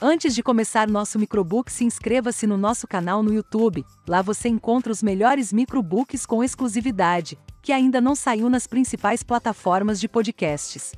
[0.00, 3.84] Antes de começar nosso microbook, se inscreva-se no nosso canal no YouTube.
[4.06, 9.98] Lá você encontra os melhores microbooks com exclusividade, que ainda não saiu nas principais plataformas
[9.98, 10.92] de podcasts.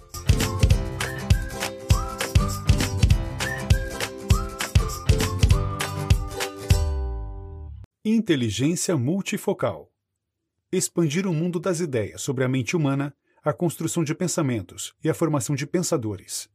[8.04, 9.90] Inteligência multifocal.
[10.70, 15.14] Expandir o mundo das ideias sobre a mente humana, a construção de pensamentos e a
[15.14, 16.50] formação de pensadores.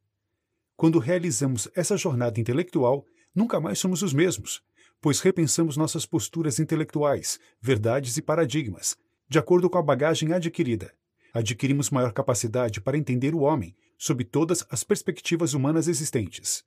[0.77, 4.61] Quando realizamos essa jornada intelectual, nunca mais somos os mesmos,
[4.99, 8.97] pois repensamos nossas posturas intelectuais, verdades e paradigmas,
[9.29, 10.93] de acordo com a bagagem adquirida.
[11.33, 16.65] Adquirimos maior capacidade para entender o homem sob todas as perspectivas humanas existentes.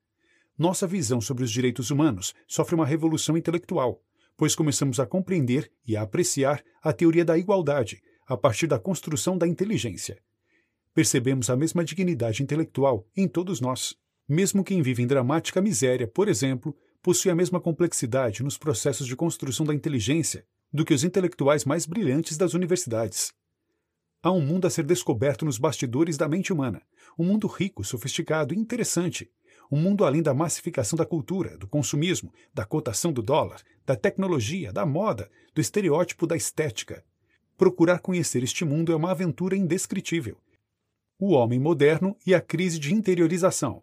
[0.56, 4.02] Nossa visão sobre os direitos humanos sofre uma revolução intelectual,
[4.38, 9.36] pois começamos a compreender e a apreciar a teoria da igualdade a partir da construção
[9.36, 10.18] da inteligência
[10.98, 13.94] percebemos a mesma dignidade intelectual em todos nós.
[14.28, 19.14] Mesmo quem vive em dramática miséria, por exemplo, possui a mesma complexidade nos processos de
[19.14, 23.32] construção da inteligência do que os intelectuais mais brilhantes das universidades.
[24.20, 26.82] Há um mundo a ser descoberto nos bastidores da mente humana,
[27.16, 29.30] um mundo rico, sofisticado e interessante,
[29.70, 34.72] um mundo além da massificação da cultura, do consumismo, da cotação do dólar, da tecnologia,
[34.72, 37.04] da moda, do estereótipo da estética.
[37.56, 40.36] Procurar conhecer este mundo é uma aventura indescritível
[41.18, 43.82] o homem moderno e a crise de interiorização.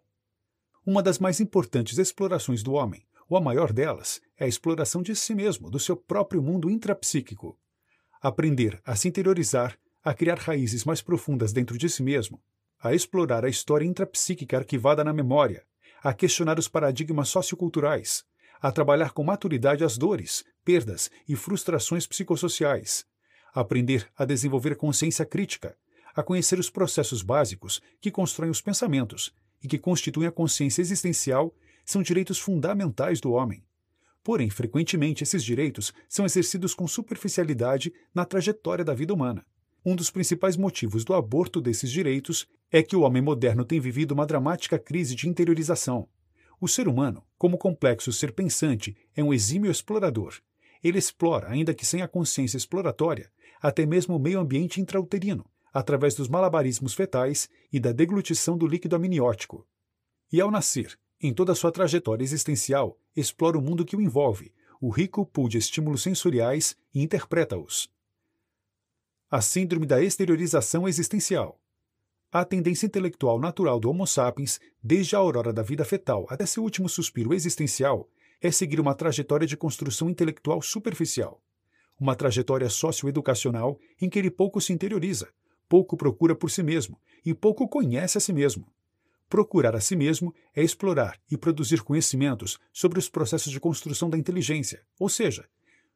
[0.86, 5.14] Uma das mais importantes explorações do homem, ou a maior delas, é a exploração de
[5.14, 7.58] si mesmo, do seu próprio mundo intrapsíquico.
[8.22, 12.40] Aprender a se interiorizar, a criar raízes mais profundas dentro de si mesmo,
[12.80, 15.66] a explorar a história intrapsíquica arquivada na memória,
[16.02, 18.24] a questionar os paradigmas socioculturais,
[18.62, 23.04] a trabalhar com maturidade as dores, perdas e frustrações psicossociais,
[23.52, 25.76] aprender a desenvolver consciência crítica,
[26.16, 31.54] a conhecer os processos básicos que constroem os pensamentos e que constituem a consciência existencial
[31.84, 33.62] são direitos fundamentais do homem.
[34.24, 39.44] Porém, frequentemente esses direitos são exercidos com superficialidade na trajetória da vida humana.
[39.84, 44.12] Um dos principais motivos do aborto desses direitos é que o homem moderno tem vivido
[44.12, 46.08] uma dramática crise de interiorização.
[46.58, 50.34] O ser humano, como complexo ser pensante, é um exímio explorador.
[50.82, 55.44] Ele explora, ainda que sem a consciência exploratória, até mesmo o meio ambiente intrauterino,
[55.76, 59.68] através dos malabarismos fetais e da deglutição do líquido amniótico.
[60.32, 64.88] E ao nascer, em toda sua trajetória existencial, explora o mundo que o envolve, o
[64.88, 67.90] rico pool de estímulos sensoriais e interpreta-os.
[69.30, 71.60] A síndrome da exteriorização existencial.
[72.32, 76.62] A tendência intelectual natural do Homo sapiens, desde a aurora da vida fetal até seu
[76.62, 78.08] último suspiro existencial,
[78.40, 81.42] é seguir uma trajetória de construção intelectual superficial.
[82.00, 85.28] Uma trajetória socioeducacional em que ele pouco se interioriza,
[85.68, 88.72] pouco procura por si mesmo e pouco conhece a si mesmo.
[89.28, 94.16] Procurar a si mesmo é explorar e produzir conhecimentos sobre os processos de construção da
[94.16, 95.48] inteligência, ou seja,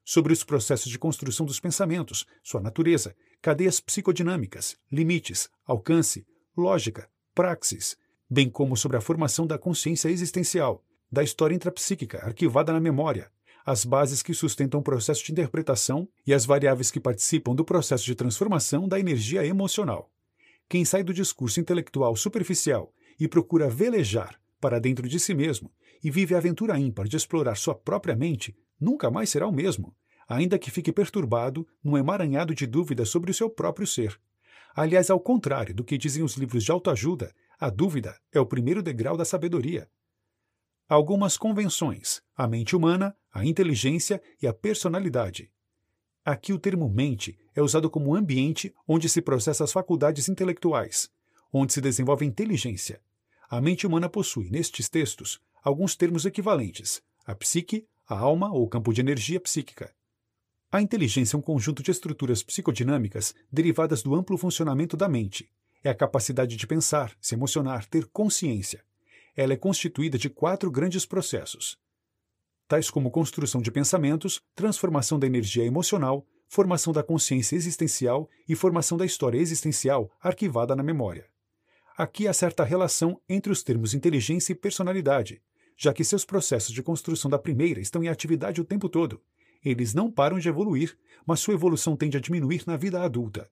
[0.04, 6.26] sobre os processos de construção dos pensamentos, sua natureza, cadeias psicodinâmicas, limites, alcance,
[6.56, 7.97] lógica, praxis,
[8.28, 13.30] bem como sobre a formação da consciência existencial, da história intrapsíquica arquivada na memória,
[13.70, 18.04] as bases que sustentam o processo de interpretação e as variáveis que participam do processo
[18.04, 20.10] de transformação da energia emocional.
[20.69, 25.72] Quem sai do discurso intelectual superficial e procura velejar para dentro de si mesmo
[26.03, 29.94] e vive a aventura ímpar de explorar sua própria mente, nunca mais será o mesmo,
[30.28, 34.20] ainda que fique perturbado num emaranhado de dúvidas sobre o seu próprio ser.
[34.75, 38.82] Aliás, ao contrário do que dizem os livros de autoajuda, a dúvida é o primeiro
[38.82, 39.88] degrau da sabedoria
[40.91, 45.49] algumas convenções: a mente humana, a inteligência e a personalidade.
[46.25, 51.09] Aqui o termo mente é usado como ambiente onde se processa as faculdades intelectuais,
[51.53, 53.01] onde se desenvolve a inteligência.
[53.49, 58.93] A mente humana possui, nestes textos, alguns termos equivalentes: a psique, a alma ou campo
[58.93, 59.95] de energia psíquica.
[60.72, 65.49] A inteligência é um conjunto de estruturas psicodinâmicas derivadas do amplo funcionamento da mente.
[65.83, 68.84] É a capacidade de pensar, se emocionar, ter consciência
[69.41, 71.78] ela é constituída de quatro grandes processos,
[72.69, 78.98] tais como construção de pensamentos, transformação da energia emocional, formação da consciência existencial e formação
[78.98, 81.27] da história existencial arquivada na memória.
[81.97, 85.41] Aqui há certa relação entre os termos inteligência e personalidade,
[85.75, 89.22] já que seus processos de construção da primeira estão em atividade o tempo todo.
[89.65, 93.51] Eles não param de evoluir, mas sua evolução tende a diminuir na vida adulta.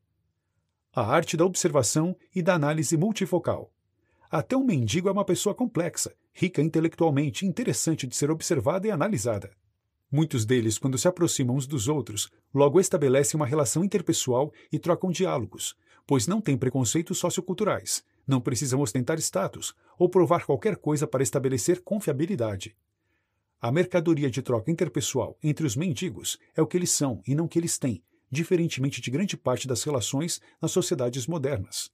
[0.95, 3.73] A arte da observação e da análise multifocal.
[4.31, 9.51] Até um mendigo é uma pessoa complexa, rica intelectualmente, interessante de ser observada e analisada.
[10.11, 15.11] Muitos deles, quando se aproximam uns dos outros, logo estabelecem uma relação interpessoal e trocam
[15.11, 15.75] diálogos,
[16.07, 21.81] pois não têm preconceitos socioculturais, Não precisam ostentar status ou provar qualquer coisa para estabelecer
[21.81, 22.77] confiabilidade.
[23.59, 27.47] A mercadoria de troca interpessoal entre os mendigos é o que eles são e não
[27.47, 31.91] o que eles têm, diferentemente de grande parte das relações nas sociedades modernas.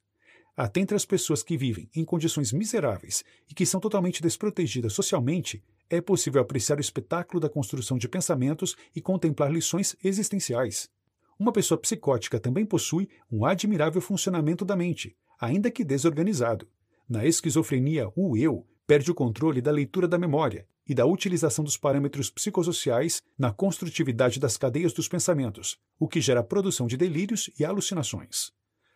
[0.56, 5.64] Até entre as pessoas que vivem em condições miseráveis e que são totalmente desprotegidas socialmente,
[5.90, 10.88] é possível apreciar o espetáculo da construção de pensamentos e contemplar lições existenciais.
[11.36, 16.68] Uma pessoa psicótica também possui um admirável funcionamento da mente, ainda que desorganizado.
[17.08, 21.76] Na esquizofrenia, o eu perde o controle da leitura da memória e da utilização dos
[21.76, 27.50] parâmetros psicossociais na construtividade das cadeias dos pensamentos, o que gera a produção de delírios
[27.58, 28.52] e alucinações.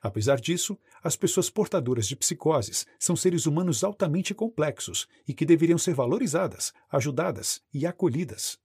[0.09, 5.77] Apesar disso, as pessoas portadoras de psicoses são seres humanos altamente complexos e que deveriam
[5.77, 8.59] ser valorizadas, ajudadas e acolhidas.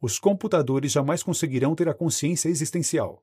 [0.00, 3.22] Os computadores jamais conseguirão ter a consciência existencial.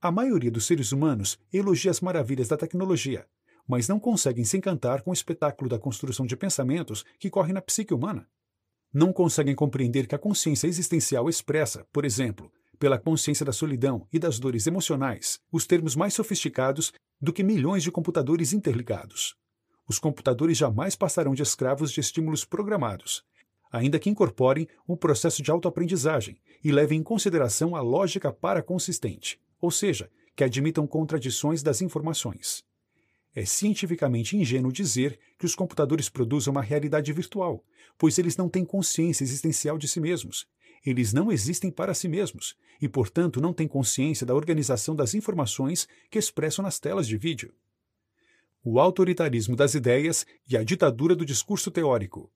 [0.00, 3.26] A maioria dos seres humanos elogia as maravilhas da tecnologia,
[3.68, 7.60] mas não conseguem se encantar com o espetáculo da construção de pensamentos que corre na
[7.60, 8.26] psique humana.
[8.90, 14.18] Não conseguem compreender que a consciência existencial expressa, por exemplo, pela consciência da solidão e
[14.18, 19.34] das dores emocionais, os termos mais sofisticados do que milhões de computadores interligados.
[19.88, 23.22] Os computadores jamais passarão de escravos de estímulos programados,
[23.70, 29.70] ainda que incorporem um processo de autoaprendizagem e levem em consideração a lógica paraconsistente, ou
[29.70, 32.64] seja, que admitam contradições das informações.
[33.34, 37.62] É cientificamente ingênuo dizer que os computadores produzem uma realidade virtual,
[37.98, 40.46] pois eles não têm consciência existencial de si mesmos.
[40.86, 45.88] Eles não existem para si mesmos e, portanto, não têm consciência da organização das informações
[46.08, 47.52] que expressam nas telas de vídeo.
[48.62, 52.32] O autoritarismo das ideias e a ditadura do discurso teórico.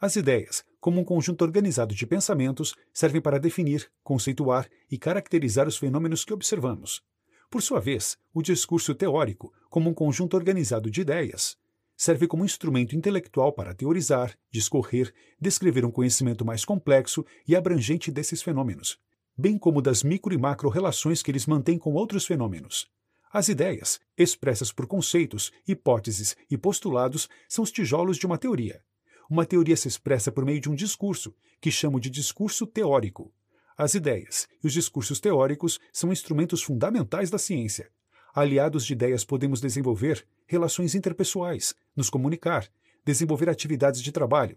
[0.00, 5.76] As ideias, como um conjunto organizado de pensamentos, servem para definir, conceituar e caracterizar os
[5.76, 7.00] fenômenos que observamos.
[7.48, 11.56] Por sua vez, o discurso teórico, como um conjunto organizado de ideias,
[11.98, 18.40] serve como instrumento intelectual para teorizar, discorrer, descrever um conhecimento mais complexo e abrangente desses
[18.40, 18.98] fenômenos,
[19.36, 22.88] bem como das micro e macro relações que eles mantêm com outros fenômenos.
[23.30, 28.80] As ideias, expressas por conceitos, hipóteses e postulados, são os tijolos de uma teoria.
[29.28, 33.30] Uma teoria se expressa por meio de um discurso, que chamo de discurso teórico,
[33.78, 37.88] as ideias e os discursos teóricos são instrumentos fundamentais da ciência.
[38.38, 42.68] Aliados de ideias, podemos desenvolver relações interpessoais, nos comunicar,
[43.04, 44.56] desenvolver atividades de trabalho.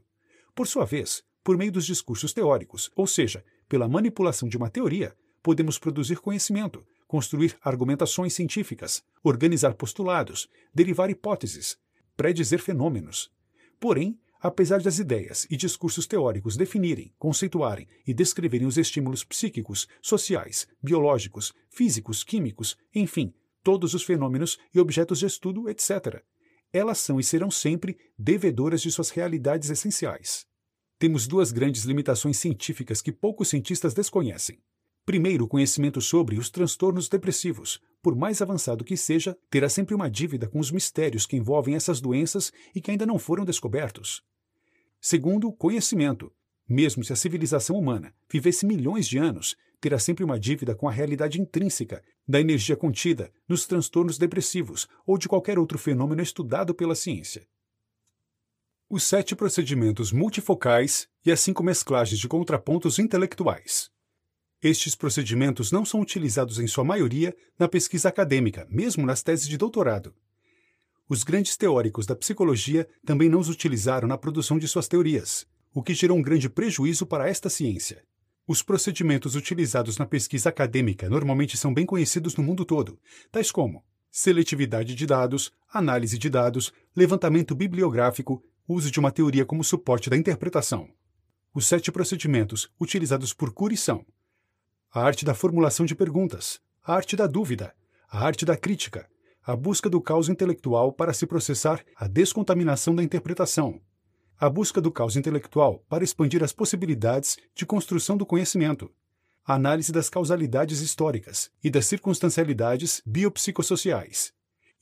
[0.54, 5.16] Por sua vez, por meio dos discursos teóricos, ou seja, pela manipulação de uma teoria,
[5.42, 11.76] podemos produzir conhecimento, construir argumentações científicas, organizar postulados, derivar hipóteses,
[12.16, 13.32] predizer fenômenos.
[13.80, 20.68] Porém, Apesar das ideias e discursos teóricos definirem, conceituarem e descreverem os estímulos psíquicos, sociais,
[20.82, 23.32] biológicos, físicos, químicos, enfim,
[23.64, 26.24] todos os fenômenos e objetos de estudo, etc.,
[26.74, 30.46] elas são e serão sempre devedoras de suas realidades essenciais.
[30.98, 34.60] Temos duas grandes limitações científicas que poucos cientistas desconhecem.
[35.06, 40.10] Primeiro, o conhecimento sobre os transtornos depressivos, por mais avançado que seja, terá sempre uma
[40.10, 44.22] dívida com os mistérios que envolvem essas doenças e que ainda não foram descobertos.
[45.02, 46.32] Segundo, conhecimento.
[46.70, 50.92] Mesmo se a civilização humana vivesse milhões de anos, terá sempre uma dívida com a
[50.92, 56.94] realidade intrínseca da energia contida nos transtornos depressivos ou de qualquer outro fenômeno estudado pela
[56.94, 57.48] ciência.
[58.88, 63.90] Os sete procedimentos multifocais e as cinco mesclagens de contrapontos intelectuais.
[64.62, 69.58] Estes procedimentos não são utilizados em sua maioria na pesquisa acadêmica, mesmo nas teses de
[69.58, 70.14] doutorado.
[71.10, 75.82] Os grandes teóricos da psicologia também não os utilizaram na produção de suas teorias, o
[75.82, 78.04] que gerou um grande prejuízo para esta ciência.
[78.52, 83.00] Os procedimentos utilizados na pesquisa acadêmica normalmente são bem conhecidos no mundo todo,
[83.32, 83.82] tais como
[84.12, 90.18] seletividade de dados, análise de dados, levantamento bibliográfico, uso de uma teoria como suporte da
[90.18, 90.90] interpretação.
[91.54, 94.06] Os sete procedimentos utilizados por Cury são
[94.94, 97.74] a arte da formulação de perguntas, a arte da dúvida,
[98.10, 99.10] a arte da crítica,
[99.42, 103.80] a busca do caos intelectual para se processar a descontaminação da interpretação,
[104.42, 108.92] a busca do caos intelectual para expandir as possibilidades de construção do conhecimento,
[109.46, 114.34] a análise das causalidades históricas e das circunstancialidades biopsicossociais,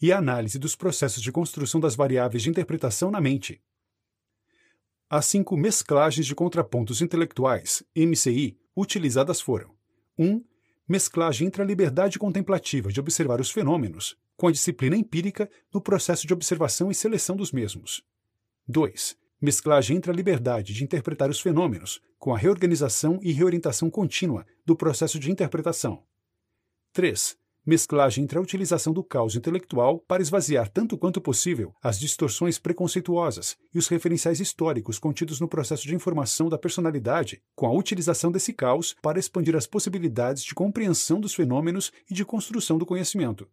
[0.02, 3.62] e a análise dos processos de construção das variáveis de interpretação na mente.
[5.10, 9.76] As cinco mesclagens de contrapontos intelectuais, MCI, utilizadas foram
[10.18, 10.26] 1.
[10.26, 10.46] Um,
[10.88, 16.26] mesclagem entre a liberdade contemplativa de observar os fenômenos com a disciplina empírica no processo
[16.26, 18.02] de observação e seleção dos mesmos.
[18.66, 19.19] 2.
[19.42, 24.76] Mesclagem entre a liberdade de interpretar os fenômenos com a reorganização e reorientação contínua do
[24.76, 26.04] processo de interpretação.
[26.92, 27.38] 3.
[27.66, 33.56] mesclagem entre a utilização do caos intelectual para esvaziar tanto quanto possível as distorções preconceituosas
[33.74, 38.52] e os referenciais históricos contidos no processo de informação da personalidade, com a utilização desse
[38.52, 43.48] caos para expandir as possibilidades de compreensão dos fenômenos e de construção do conhecimento.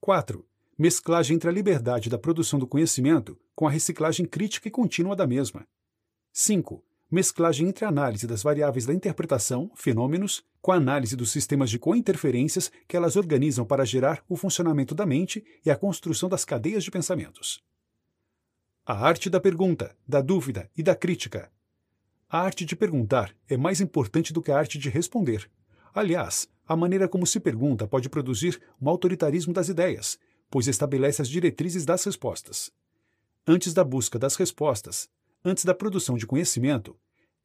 [0.00, 0.46] 4.
[0.80, 5.26] Mesclagem entre a liberdade da produção do conhecimento com a reciclagem crítica e contínua da
[5.26, 5.66] mesma.
[6.32, 11.70] 5 mesclagem entre a análise das variáveis da interpretação, fenômenos, com a análise dos sistemas
[11.70, 16.44] de cointerferências que elas organizam para gerar o funcionamento da mente e a construção das
[16.44, 17.60] cadeias de pensamentos.
[18.86, 21.50] A arte da pergunta, da dúvida e da crítica.
[22.28, 25.50] A arte de perguntar é mais importante do que a arte de responder.
[25.94, 30.18] Aliás, a maneira como se pergunta pode produzir um autoritarismo das ideias,
[30.50, 32.70] pois estabelece as diretrizes das respostas.
[33.46, 35.08] Antes da busca das respostas,
[35.44, 36.96] Antes da produção de conhecimento,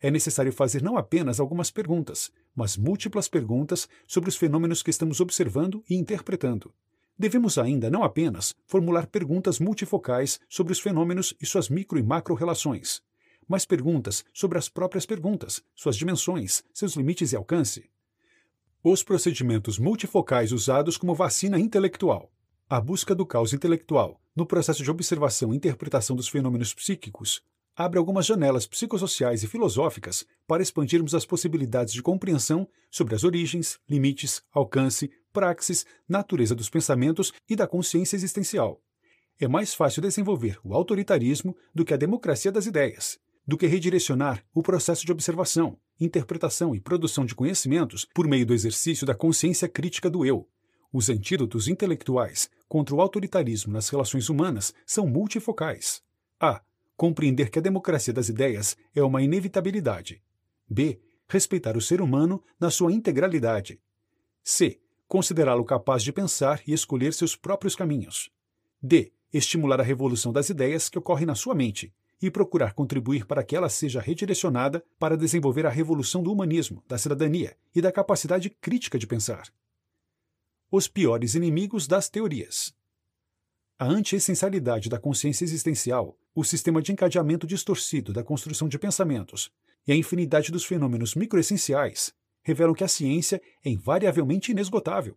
[0.02, 5.20] é necessário fazer não apenas algumas perguntas, mas múltiplas perguntas sobre os fenômenos que estamos
[5.22, 6.74] observando e interpretando.
[7.18, 12.34] Devemos ainda não apenas formular perguntas multifocais sobre os fenômenos e suas micro e macro
[12.34, 13.02] relações,
[13.48, 17.90] mas perguntas sobre as próprias perguntas, suas dimensões, seus limites e alcance.
[18.84, 22.32] Os procedimentos multifocais usados como vacina intelectual.
[22.74, 27.40] A busca do caos intelectual no processo de observação e interpretação dos fenômenos psíquicos
[27.76, 33.78] abre algumas janelas psicossociais e filosóficas para expandirmos as possibilidades de compreensão sobre as origens,
[33.88, 38.82] limites, alcance, praxis, natureza dos pensamentos e da consciência existencial.
[39.40, 44.44] É mais fácil desenvolver o autoritarismo do que a democracia das ideias, do que redirecionar
[44.52, 49.70] o processo de observação, interpretação e produção de conhecimentos por meio do exercício da consciência
[49.70, 50.50] crítica do eu.
[50.96, 56.02] Os antídotos intelectuais contra o autoritarismo nas relações humanas são multifocais.
[56.40, 56.60] A
[56.98, 60.24] compreender que a democracia das ideias é uma inevitabilidade.
[60.68, 61.00] B.
[61.30, 63.80] Respeitar o ser humano na sua integralidade.
[64.44, 64.80] C.
[65.08, 68.32] Considerá-lo capaz de pensar e escolher seus próprios caminhos.
[68.82, 69.14] D.
[69.32, 73.56] Estimular a revolução das ideias que ocorre na sua mente e procurar contribuir para que
[73.56, 78.98] ela seja redirecionada para desenvolver a revolução do humanismo, da cidadania e da capacidade crítica
[78.98, 79.44] de pensar.
[80.76, 82.74] Os piores inimigos das teorias.
[83.78, 89.52] A anti-essencialidade da consciência existencial, o sistema de encadeamento distorcido da construção de pensamentos
[89.86, 92.12] e a infinidade dos fenômenos microessenciais
[92.42, 95.16] revelam que a ciência é invariavelmente inesgotável.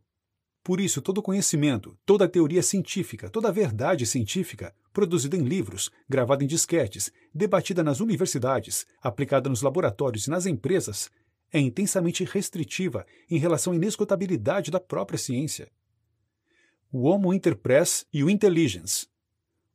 [0.62, 6.46] Por isso, todo conhecimento, toda teoria científica, toda verdade científica, produzida em livros, gravada em
[6.46, 11.10] disquetes, debatida nas universidades, aplicada nos laboratórios e nas empresas,
[11.56, 15.70] é intensamente restritiva em relação à inesgotabilidade da própria ciência
[16.92, 19.06] o Homo interpress e o Intelligence.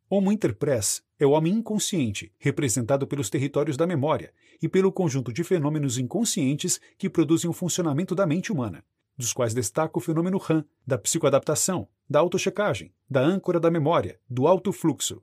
[0.10, 5.44] Homo interpress é o homem inconsciente, representado pelos territórios da memória e pelo conjunto de
[5.44, 8.84] fenômenos inconscientes que produzem o funcionamento da mente humana,
[9.16, 14.48] dos quais destaca o fenômeno RAM, da psicoadaptação, da autochecagem, da âncora da memória, do
[14.48, 15.22] alto fluxo.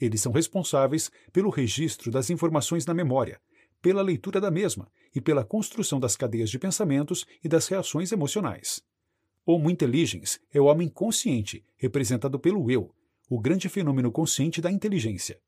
[0.00, 3.40] Eles são responsáveis pelo registro das informações na memória,
[3.84, 8.82] pela leitura da mesma e pela construção das cadeias de pensamentos e das reações emocionais.
[9.44, 12.94] Homo intelligens é o homem consciente, representado pelo eu,
[13.28, 15.38] o grande fenômeno consciente da inteligência.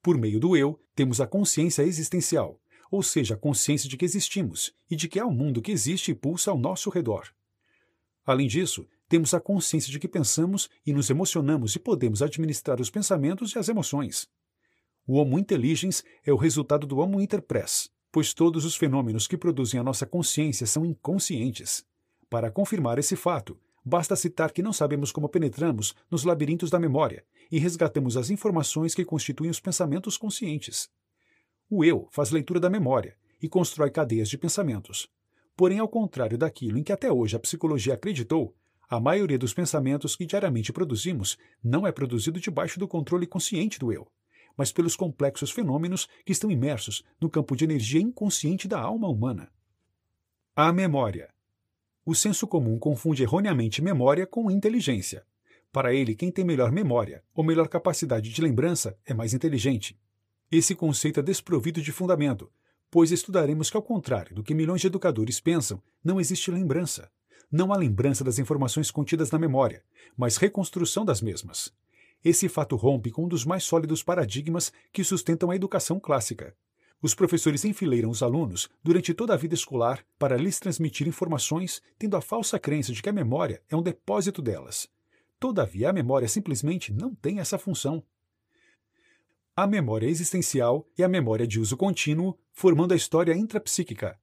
[0.00, 4.72] Por meio do eu, temos a consciência existencial, ou seja, a consciência de que existimos
[4.88, 7.34] e de que há um mundo que existe e pulsa ao nosso redor.
[8.24, 12.90] Além disso, temos a consciência de que pensamos e nos emocionamos e podemos administrar os
[12.90, 14.28] pensamentos e as emoções.
[15.08, 19.78] O Homo intelligens é o resultado do Homo interpress, pois todos os fenômenos que produzem
[19.78, 21.86] a nossa consciência são inconscientes.
[22.28, 27.24] Para confirmar esse fato, basta citar que não sabemos como penetramos nos labirintos da memória
[27.52, 30.90] e resgatamos as informações que constituem os pensamentos conscientes.
[31.70, 35.08] O eu faz leitura da memória e constrói cadeias de pensamentos.
[35.56, 38.56] Porém, ao contrário daquilo em que até hoje a psicologia acreditou,
[38.90, 43.92] a maioria dos pensamentos que diariamente produzimos não é produzido debaixo do controle consciente do
[43.92, 44.08] eu,
[44.56, 49.50] mas pelos complexos fenômenos que estão imersos no campo de energia inconsciente da alma humana.
[50.54, 51.34] A memória
[52.06, 55.26] o senso comum confunde erroneamente memória com inteligência.
[55.72, 59.98] Para ele, quem tem melhor memória ou melhor capacidade de lembrança é mais inteligente.
[60.50, 62.48] Esse conceito é desprovido de fundamento,
[62.92, 67.10] pois estudaremos que, ao contrário do que milhões de educadores pensam, não existe lembrança.
[67.50, 69.82] Não há lembrança das informações contidas na memória,
[70.16, 71.74] mas reconstrução das mesmas.
[72.28, 76.56] Esse fato rompe com um dos mais sólidos paradigmas que sustentam a educação clássica,
[77.00, 82.16] os professores enfileiram os alunos durante toda a vida escolar para lhes transmitir informações, tendo
[82.16, 84.88] a falsa crença de que a memória é um depósito delas.
[85.38, 88.02] Todavia, a memória simplesmente não tem essa função.
[89.54, 94.18] A memória existencial e a memória de uso contínuo, formando a história intrapsíquica.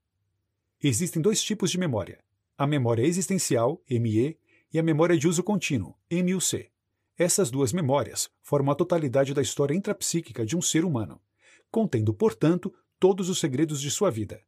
[0.83, 2.19] Existem dois tipos de memória:
[2.57, 4.37] a memória existencial, ME,
[4.73, 6.72] e a memória de uso contínuo, MUC.
[7.17, 11.21] Essas duas memórias formam a totalidade da história intrapsíquica de um ser humano,
[11.69, 14.41] contendo, portanto, todos os segredos de sua vida.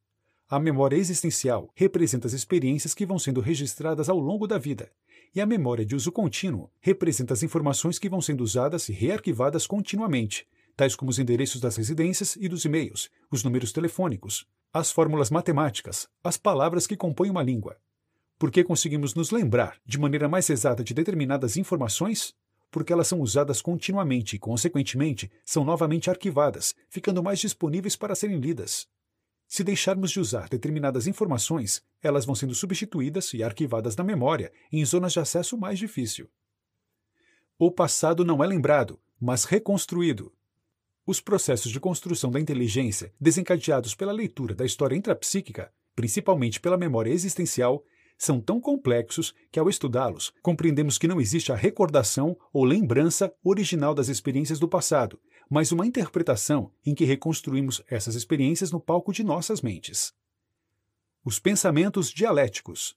[0.49, 4.91] A memória existencial representa as experiências que vão sendo registradas ao longo da vida,
[5.33, 9.67] e a memória de uso contínuo representa as informações que vão sendo usadas e rearquivadas
[9.67, 15.29] continuamente, tais como os endereços das residências e dos e-mails, os números telefônicos, as fórmulas
[15.29, 17.77] matemáticas, as palavras que compõem uma língua.
[18.37, 22.33] Por que conseguimos nos lembrar de maneira mais exata de determinadas informações?
[22.75, 28.37] Porque elas são usadas continuamente e, consequentemente, são novamente arquivadas, ficando mais disponíveis para serem
[28.37, 28.85] lidas.
[29.47, 34.83] Se deixarmos de usar determinadas informações, elas vão sendo substituídas e arquivadas na memória em
[34.83, 36.29] zonas de acesso mais difícil.
[37.57, 40.33] O passado não é lembrado, mas reconstruído.
[41.07, 47.11] Os processos de construção da inteligência, desencadeados pela leitura da história intrapsíquica, principalmente pela memória
[47.11, 47.85] existencial,
[48.17, 53.93] são tão complexos que, ao estudá-los, compreendemos que não existe a recordação ou lembrança original
[53.93, 55.19] das experiências do passado,
[55.49, 60.13] mas uma interpretação em que reconstruímos essas experiências no palco de nossas mentes.
[61.23, 62.95] Os pensamentos dialéticos.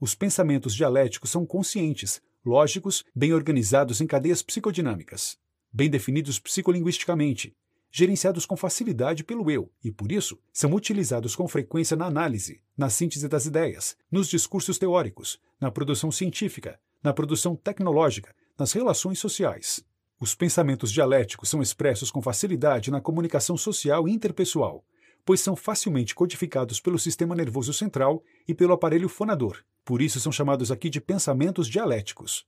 [0.00, 5.38] Os pensamentos dialéticos são conscientes, lógicos, bem organizados em cadeias psicodinâmicas
[5.72, 7.54] bem definidos psicolinguisticamente,
[7.90, 12.88] gerenciados com facilidade pelo eu e, por isso, são utilizados com frequência na análise, na
[12.88, 19.84] síntese das ideias, nos discursos teóricos, na produção científica, na produção tecnológica, nas relações sociais.
[20.20, 24.84] Os pensamentos dialéticos são expressos com facilidade na comunicação social e interpessoal,
[25.24, 29.64] pois são facilmente codificados pelo sistema nervoso central e pelo aparelho fonador.
[29.84, 32.46] Por isso são chamados aqui de pensamentos dialéticos.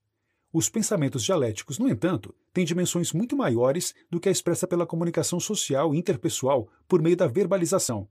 [0.52, 5.40] Os pensamentos dialéticos, no entanto, têm dimensões muito maiores do que a expressa pela comunicação
[5.40, 8.06] social e interpessoal por meio da verbalização.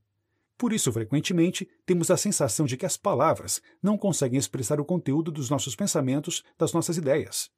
[0.58, 5.32] Por isso, frequentemente, temos a sensação de que as palavras não conseguem expressar o conteúdo
[5.32, 7.52] dos nossos pensamentos, das nossas ideias.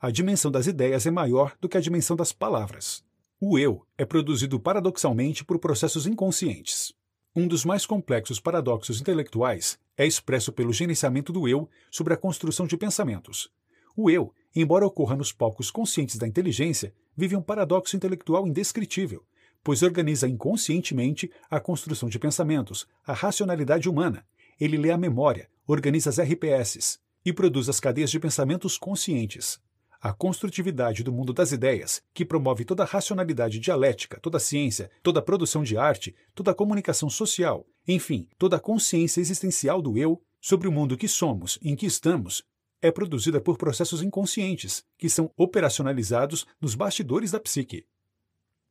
[0.00, 3.04] A dimensão das ideias é maior do que a dimensão das palavras.
[3.40, 6.94] O eu é produzido paradoxalmente por processos inconscientes.
[7.34, 12.66] Um dos mais complexos paradoxos intelectuais é expresso pelo gerenciamento do eu sobre a construção
[12.66, 13.50] de pensamentos,
[13.96, 19.24] o eu, embora ocorra nos palcos conscientes da inteligência, vive um paradoxo intelectual indescritível,
[19.62, 24.24] pois organiza inconscientemente a construção de pensamentos, a racionalidade humana.
[24.58, 29.60] Ele lê a memória, organiza as RPSs e produz as cadeias de pensamentos conscientes.
[30.00, 34.90] A construtividade do mundo das ideias, que promove toda a racionalidade dialética, toda a ciência,
[35.02, 39.98] toda a produção de arte, toda a comunicação social, enfim, toda a consciência existencial do
[39.98, 42.42] eu sobre o mundo que somos em que estamos,
[42.82, 47.84] é produzida por processos inconscientes, que são operacionalizados nos bastidores da psique.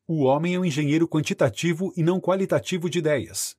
[0.08, 3.56] O homem é um engenheiro quantitativo e não qualitativo de ideias.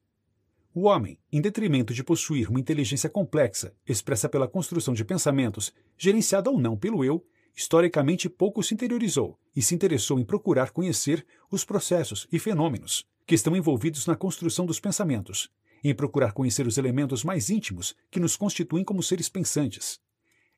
[0.74, 6.50] O homem, em detrimento de possuir uma inteligência complexa, expressa pela construção de pensamentos, gerenciada
[6.50, 7.24] ou não pelo eu,
[7.56, 13.34] historicamente pouco se interiorizou e se interessou em procurar conhecer os processos e fenômenos que
[13.34, 15.48] estão envolvidos na construção dos pensamentos,
[15.84, 20.00] em procurar conhecer os elementos mais íntimos que nos constituem como seres pensantes.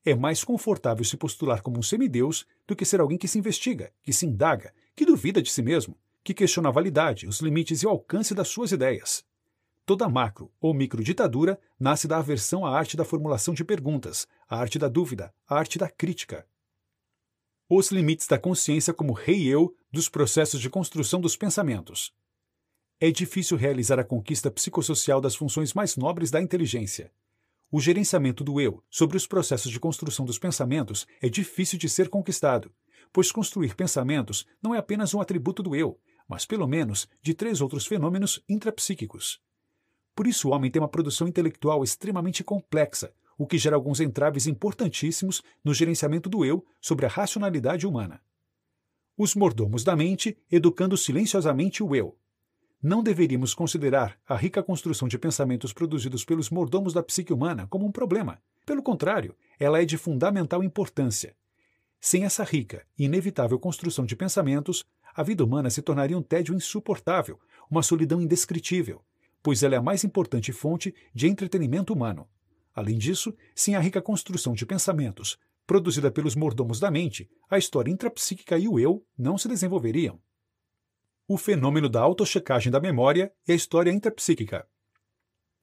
[0.05, 3.93] É mais confortável se postular como um semideus do que ser alguém que se investiga,
[4.03, 7.87] que se indaga, que duvida de si mesmo, que questiona a validade, os limites e
[7.87, 9.25] o alcance das suas ideias.
[9.87, 14.79] Toda macro ou microditadura nasce da aversão à arte da formulação de perguntas, à arte
[14.79, 16.47] da dúvida, à arte da crítica.
[17.69, 22.13] Os limites da consciência como rei-eu dos processos de construção dos pensamentos.
[23.01, 27.13] É difícil realizar a conquista psicossocial das funções mais nobres da inteligência.
[27.75, 32.11] O gerenciamento do eu sobre os processos de construção dos pensamentos é difícil de ser
[32.11, 32.71] conquistado,
[33.11, 37.63] pois construir pensamentos não é apenas um atributo do eu, mas pelo menos de três
[37.63, 39.41] outros fenômenos intrapsíquicos.
[40.15, 44.47] Por isso, o homem tem uma produção intelectual extremamente complexa, o que gera alguns entraves
[44.47, 48.21] importantíssimos no gerenciamento do eu sobre a racionalidade humana.
[49.17, 52.19] Os mordomos da mente educando silenciosamente o eu,
[52.83, 57.87] não deveríamos considerar a rica construção de pensamentos produzidos pelos mordomos da psique humana como
[57.87, 58.43] um problema.
[58.67, 61.37] Pelo contrário, ela é de fundamental importância.
[62.01, 66.57] Sem essa rica e inevitável construção de pensamentos, a vida humana se tornaria um tédio
[66.57, 67.39] insuportável,
[67.71, 69.01] uma solidão indescritível,
[69.41, 72.29] pois ela é a mais importante fonte de entretenimento humano.
[72.75, 77.93] Além disso, sem a rica construção de pensamentos, produzida pelos mordomos da mente, a história
[77.93, 80.19] intrapsíquica e o eu não se desenvolveriam
[81.33, 84.67] o fenômeno da autochecagem da memória e a história intrapsíquica.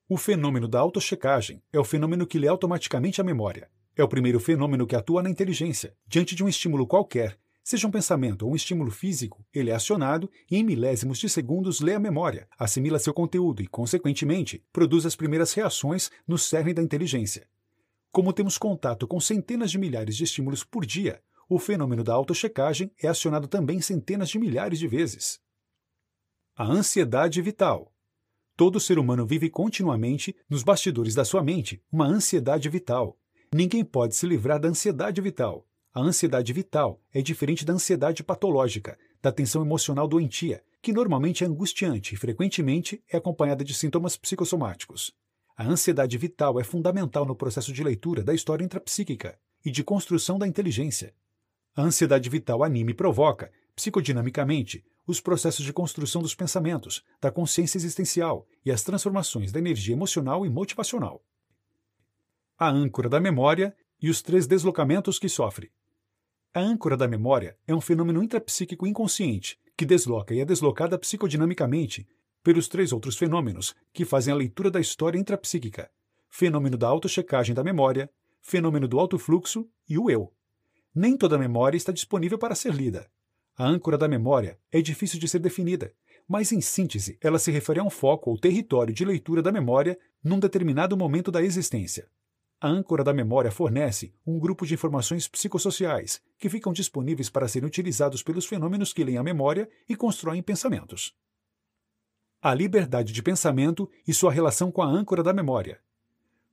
[0.10, 3.70] O fenômeno da autochecagem é o fenômeno que lê automaticamente a memória.
[3.96, 7.92] É o primeiro fenômeno que atua na inteligência, diante de um estímulo qualquer, Seja um
[7.92, 12.00] pensamento ou um estímulo físico, ele é acionado e, em milésimos de segundos, lê a
[12.00, 17.48] memória, assimila seu conteúdo e, consequentemente, produz as primeiras reações no cerne da inteligência.
[18.12, 22.92] Como temos contato com centenas de milhares de estímulos por dia, o fenômeno da autochecagem
[23.00, 25.40] é acionado também centenas de milhares de vezes.
[26.62, 27.90] A ansiedade vital.
[28.58, 33.18] Todo ser humano vive continuamente, nos bastidores da sua mente, uma ansiedade vital.
[33.56, 35.66] Ninguém pode se livrar da ansiedade vital.
[35.94, 41.48] A ansiedade vital é diferente da ansiedade patológica, da tensão emocional doentia, que normalmente é
[41.48, 45.14] angustiante e frequentemente é acompanhada de sintomas psicossomáticos.
[45.56, 50.38] A ansiedade vital é fundamental no processo de leitura da história intrapsíquica e de construção
[50.38, 51.14] da inteligência.
[51.74, 57.78] A ansiedade vital anime e provoca, psicodinamicamente, os processos de construção dos pensamentos, da consciência
[57.78, 61.24] existencial e as transformações da energia emocional e motivacional.
[62.58, 65.72] A âncora da memória e os três deslocamentos que sofre.
[66.54, 72.06] A âncora da memória é um fenômeno intrapsíquico inconsciente que desloca e é deslocada psicodinamicamente
[72.44, 75.90] pelos três outros fenômenos que fazem a leitura da história intrapsíquica:
[76.30, 78.12] fenômeno da autochecagem da memória,
[78.42, 80.34] fenômeno do autofluxo e o eu.
[80.94, 83.10] Nem toda memória está disponível para ser lida.
[83.60, 85.94] A âncora da memória é difícil de ser definida,
[86.26, 90.00] mas em síntese, ela se refere a um foco ou território de leitura da memória
[90.24, 92.08] num determinado momento da existência.
[92.62, 97.68] A âncora da memória fornece um grupo de informações psicossociais que ficam disponíveis para serem
[97.68, 101.14] utilizados pelos fenômenos que leem a memória e constroem pensamentos.
[102.42, 105.82] A liberdade de pensamento e sua relação com a âncora da memória.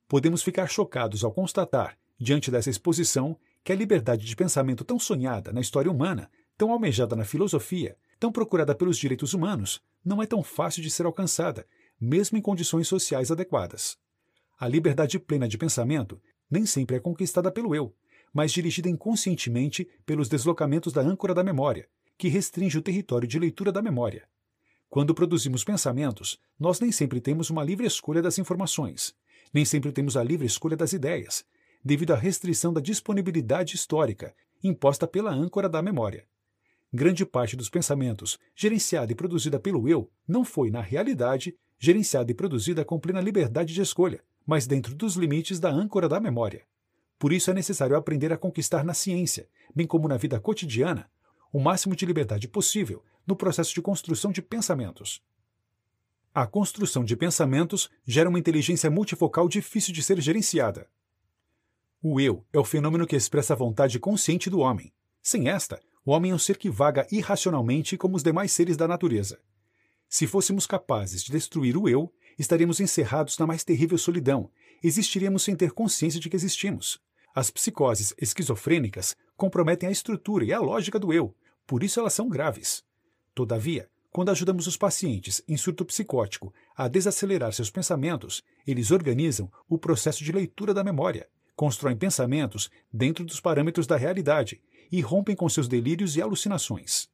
[0.09, 5.53] Podemos ficar chocados ao constatar, diante dessa exposição, que a liberdade de pensamento tão sonhada
[5.53, 10.41] na história humana tão almejada na filosofia, tão procurada pelos direitos humanos, não é tão
[10.41, 11.67] fácil de ser alcançada,
[11.99, 13.97] mesmo em condições sociais adequadas.
[14.59, 17.93] A liberdade plena de pensamento nem sempre é conquistada pelo eu,
[18.33, 23.71] mas dirigida inconscientemente pelos deslocamentos da âncora da memória, que restringe o território de leitura
[23.71, 24.27] da memória.
[24.89, 29.13] Quando produzimos pensamentos, nós nem sempre temos uma livre escolha das informações,
[29.53, 31.45] nem sempre temos a livre escolha das ideias,
[31.83, 36.25] devido à restrição da disponibilidade histórica imposta pela âncora da memória.
[36.93, 42.35] Grande parte dos pensamentos, gerenciada e produzida pelo eu, não foi, na realidade, gerenciada e
[42.35, 46.65] produzida com plena liberdade de escolha, mas dentro dos limites da âncora da memória.
[47.19, 51.09] Por isso é necessário aprender a conquistar na ciência, bem como na vida cotidiana,
[51.51, 55.21] o máximo de liberdade possível no processo de construção de pensamentos.
[56.33, 60.87] A construção de pensamentos gera uma inteligência multifocal difícil de ser gerenciada.
[62.01, 64.93] O eu é o fenômeno que expressa a vontade consciente do homem.
[65.21, 68.87] Sem esta, o homem é um ser que vaga irracionalmente como os demais seres da
[68.87, 69.37] natureza.
[70.07, 74.49] Se fôssemos capazes de destruir o eu, estaríamos encerrados na mais terrível solidão,
[74.81, 76.97] existiríamos sem ter consciência de que existimos.
[77.35, 81.35] As psicoses esquizofrênicas comprometem a estrutura e a lógica do eu,
[81.67, 82.85] por isso elas são graves.
[83.35, 89.77] Todavia, quando ajudamos os pacientes em surto psicótico a desacelerar seus pensamentos, eles organizam o
[89.77, 95.47] processo de leitura da memória, constroem pensamentos dentro dos parâmetros da realidade e rompem com
[95.49, 97.09] seus delírios e alucinações.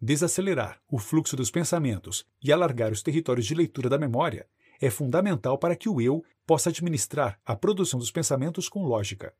[0.00, 4.48] Desacelerar o fluxo dos pensamentos e alargar os territórios de leitura da memória
[4.80, 9.32] é fundamental para que o eu possa administrar a produção dos pensamentos com lógica.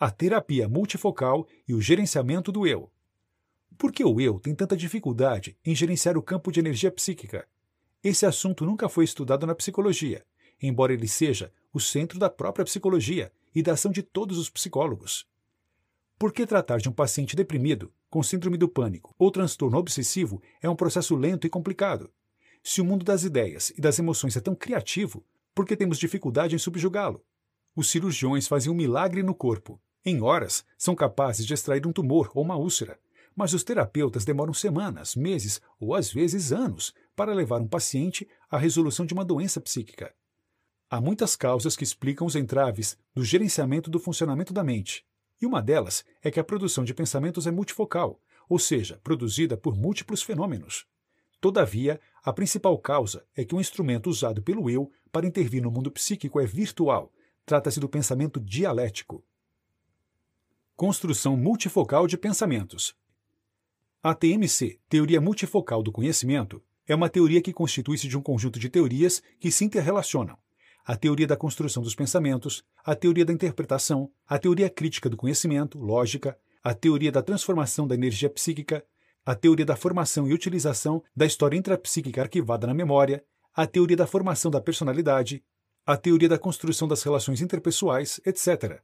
[0.00, 2.90] A terapia multifocal e o gerenciamento do eu.
[3.76, 7.46] Por que o eu tem tanta dificuldade em gerenciar o campo de energia psíquica?
[8.02, 10.24] Esse assunto nunca foi estudado na psicologia,
[10.60, 15.26] embora ele seja o centro da própria psicologia e da ação de todos os psicólogos.
[16.24, 20.70] Por que tratar de um paciente deprimido, com síndrome do pânico ou transtorno obsessivo é
[20.70, 22.10] um processo lento e complicado?
[22.62, 25.22] Se o mundo das ideias e das emoções é tão criativo,
[25.54, 27.22] por que temos dificuldade em subjugá-lo?
[27.76, 29.78] Os cirurgiões fazem um milagre no corpo.
[30.02, 32.98] Em horas, são capazes de extrair um tumor ou uma úlcera,
[33.36, 38.56] mas os terapeutas demoram semanas, meses ou às vezes anos para levar um paciente à
[38.56, 40.14] resolução de uma doença psíquica.
[40.88, 45.04] Há muitas causas que explicam os entraves do gerenciamento do funcionamento da mente,
[45.40, 49.76] e uma delas é que a produção de pensamentos é multifocal, ou seja, produzida por
[49.76, 50.86] múltiplos fenômenos.
[51.40, 55.90] Todavia, a principal causa é que o instrumento usado pelo eu para intervir no mundo
[55.90, 57.12] psíquico é virtual.
[57.44, 59.22] Trata-se do pensamento dialético.
[60.74, 62.96] Construção multifocal de pensamentos.
[64.02, 68.68] A TMC, Teoria Multifocal do Conhecimento, é uma teoria que constitui-se de um conjunto de
[68.68, 70.38] teorias que se interrelacionam,
[70.84, 75.78] a teoria da construção dos pensamentos, a teoria da interpretação, a teoria crítica do conhecimento,
[75.78, 78.84] lógica, a teoria da transformação da energia psíquica,
[79.24, 84.06] a teoria da formação e utilização da história intrapsíquica arquivada na memória, a teoria da
[84.06, 85.42] formação da personalidade,
[85.86, 88.82] a teoria da construção das relações interpessoais, etc.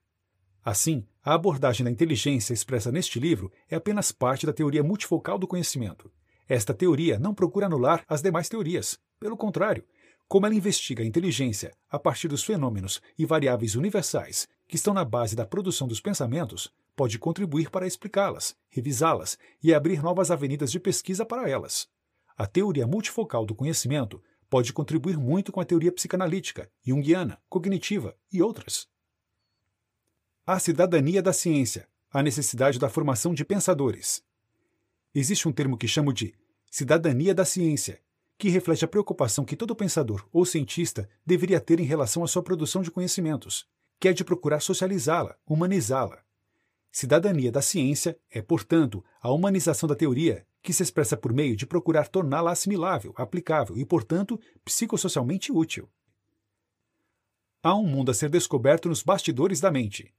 [0.65, 5.47] Assim, A abordagem da inteligência expressa neste livro é apenas parte da teoria multifocal do
[5.47, 6.11] conhecimento.
[6.49, 8.99] Esta teoria não procura anular as demais teorias.
[9.19, 9.85] Pelo contrário,
[10.31, 15.05] como ela investiga a inteligência a partir dos fenômenos e variáveis universais que estão na
[15.05, 20.79] base da produção dos pensamentos, pode contribuir para explicá-las, revisá-las e abrir novas avenidas de
[20.79, 21.89] pesquisa para elas.
[22.39, 28.41] A teoria multifocal do conhecimento pode contribuir muito com a teoria psicanalítica, junguiana, cognitiva e
[28.41, 28.87] outras.
[30.47, 34.23] A cidadania da ciência, a necessidade da formação de pensadores.
[35.13, 36.33] Existe um termo que chamo de
[36.71, 38.01] cidadania da ciência,
[38.41, 42.43] que reflete a preocupação que todo pensador ou cientista deveria ter em relação à sua
[42.43, 43.69] produção de conhecimentos,
[44.01, 46.23] que é de procurar socializá-la, humanizá-la.
[46.91, 51.67] Cidadania da ciência é, portanto, a humanização da teoria, que se expressa por meio de
[51.67, 55.87] procurar torná-la assimilável, aplicável e, portanto, psicossocialmente útil.
[57.63, 60.15] Há um mundo a ser descoberto nos bastidores da mente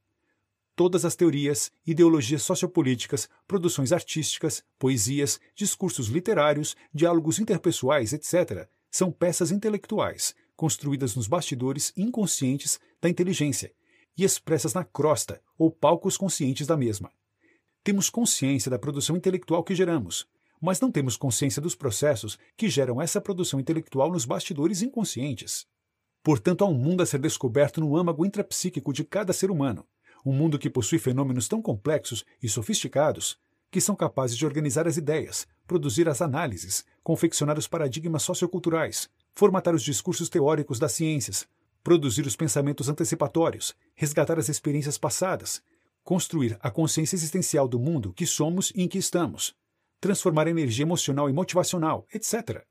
[0.81, 9.51] todas as teorias, ideologias sociopolíticas, produções artísticas, poesias, discursos literários, diálogos interpessoais, etc., são peças
[9.51, 13.71] intelectuais, construídas nos bastidores inconscientes da inteligência
[14.17, 17.11] e expressas na crosta ou palcos conscientes da mesma.
[17.83, 20.25] Temos consciência da produção intelectual que geramos,
[20.59, 25.67] mas não temos consciência dos processos que geram essa produção intelectual nos bastidores inconscientes.
[26.23, 29.85] Portanto, há um mundo a ser descoberto no âmago intrapsíquico de cada ser humano,
[30.25, 33.37] um mundo que possui fenômenos tão complexos e sofisticados
[33.71, 39.73] que são capazes de organizar as ideias, produzir as análises, confeccionar os paradigmas socioculturais, formatar
[39.73, 41.47] os discursos teóricos das ciências,
[41.81, 45.63] produzir os pensamentos antecipatórios, resgatar as experiências passadas,
[46.03, 49.55] construir a consciência existencial do mundo que somos e em que estamos,
[50.01, 52.65] transformar a energia emocional e motivacional, etc.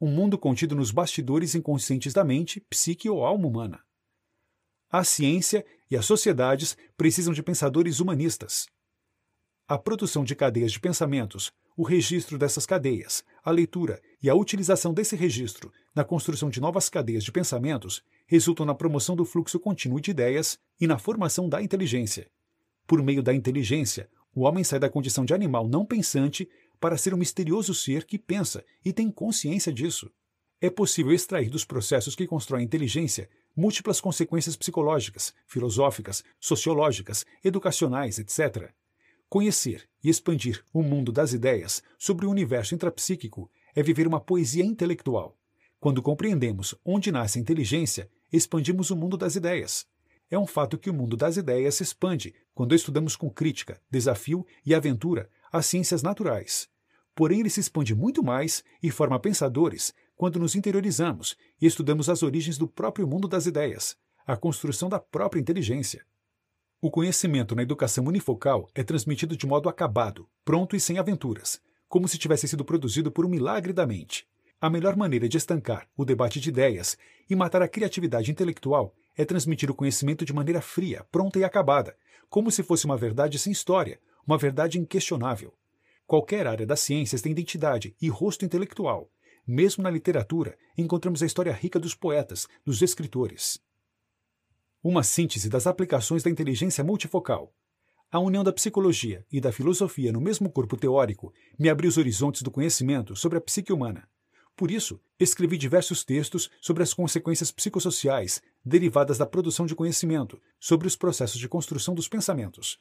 [0.00, 3.80] Um mundo contido nos bastidores inconscientes da mente, psique ou alma humana.
[4.94, 8.66] A ciência e as sociedades precisam de pensadores humanistas.
[9.66, 14.92] A produção de cadeias de pensamentos, o registro dessas cadeias, a leitura e a utilização
[14.92, 19.98] desse registro na construção de novas cadeias de pensamentos resultam na promoção do fluxo contínuo
[19.98, 22.30] de ideias e na formação da inteligência.
[22.86, 26.46] Por meio da inteligência, o homem sai da condição de animal não pensante
[26.78, 30.12] para ser um misterioso ser que pensa e tem consciência disso.
[30.64, 38.70] É possível extrair dos processos que constroem inteligência múltiplas consequências psicológicas, filosóficas, sociológicas, educacionais, etc.
[39.28, 44.64] Conhecer e expandir o mundo das ideias sobre o universo intrapsíquico é viver uma poesia
[44.64, 45.36] intelectual.
[45.80, 49.84] Quando compreendemos onde nasce a inteligência, expandimos o mundo das ideias.
[50.30, 54.46] É um fato que o mundo das ideias se expande quando estudamos com crítica, desafio
[54.64, 56.70] e aventura as ciências naturais.
[57.14, 62.22] Porém, ele se expande muito mais e forma pensadores quando nos interiorizamos e estudamos as
[62.22, 66.06] origens do próprio mundo das ideias, a construção da própria inteligência.
[66.80, 72.06] O conhecimento na educação unifocal é transmitido de modo acabado, pronto e sem aventuras, como
[72.06, 74.24] se tivesse sido produzido por um milagre da mente.
[74.60, 76.96] A melhor maneira de estancar o debate de ideias
[77.28, 81.96] e matar a criatividade intelectual é transmitir o conhecimento de maneira fria, pronta e acabada,
[82.30, 85.52] como se fosse uma verdade sem história, uma verdade inquestionável.
[86.06, 89.10] Qualquer área das ciências tem identidade e rosto intelectual,
[89.46, 93.60] mesmo na literatura, encontramos a história rica dos poetas, dos escritores.
[94.82, 97.54] Uma síntese das aplicações da inteligência multifocal.
[98.10, 102.42] A união da psicologia e da filosofia no mesmo corpo teórico me abriu os horizontes
[102.42, 104.08] do conhecimento sobre a psique humana.
[104.54, 110.86] Por isso, escrevi diversos textos sobre as consequências psicossociais derivadas da produção de conhecimento, sobre
[110.86, 112.78] os processos de construção dos pensamentos.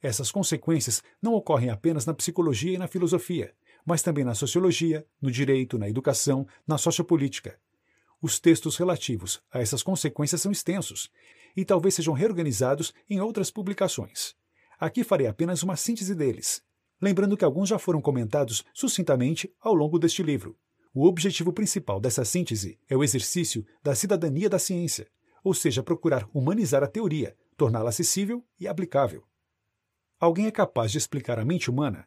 [0.00, 5.30] Essas consequências não ocorrem apenas na psicologia e na filosofia, mas também na sociologia, no
[5.30, 7.58] direito, na educação, na sociopolítica.
[8.20, 11.10] Os textos relativos a essas consequências são extensos
[11.56, 14.34] e talvez sejam reorganizados em outras publicações.
[14.78, 16.62] Aqui farei apenas uma síntese deles,
[17.00, 20.56] lembrando que alguns já foram comentados sucintamente ao longo deste livro.
[20.94, 25.08] O objetivo principal dessa síntese é o exercício da cidadania da ciência,
[25.42, 29.24] ou seja, procurar humanizar a teoria, torná-la acessível e aplicável.
[30.20, 32.06] Alguém é capaz de explicar a mente humana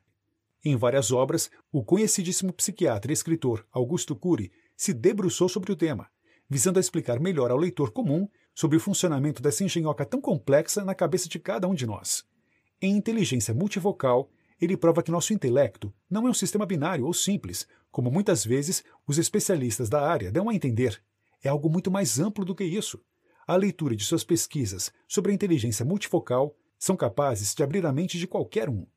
[0.66, 6.10] em várias obras, o conhecidíssimo psiquiatra e escritor Augusto Cury se debruçou sobre o tema,
[6.50, 10.96] visando a explicar melhor ao leitor comum sobre o funcionamento dessa engenhoca tão complexa na
[10.96, 12.26] cabeça de cada um de nós.
[12.82, 17.68] Em Inteligência Multivocal, ele prova que nosso intelecto não é um sistema binário ou simples,
[17.92, 21.02] como muitas vezes os especialistas da área dão a entender.
[21.44, 23.00] É algo muito mais amplo do que isso.
[23.46, 28.18] A leitura de suas pesquisas sobre a inteligência multifocal são capazes de abrir a mente
[28.18, 28.88] de qualquer um.